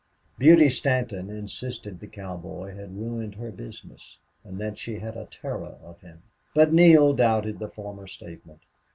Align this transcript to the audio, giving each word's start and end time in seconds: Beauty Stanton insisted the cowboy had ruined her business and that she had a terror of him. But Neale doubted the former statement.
Beauty 0.39 0.67
Stanton 0.71 1.29
insisted 1.29 1.99
the 1.99 2.07
cowboy 2.07 2.75
had 2.75 2.97
ruined 2.97 3.35
her 3.35 3.51
business 3.51 4.17
and 4.43 4.57
that 4.57 4.79
she 4.79 4.97
had 4.97 5.15
a 5.15 5.27
terror 5.27 5.77
of 5.83 6.01
him. 6.01 6.23
But 6.55 6.73
Neale 6.73 7.13
doubted 7.13 7.59
the 7.59 7.69
former 7.69 8.07
statement. 8.07 8.61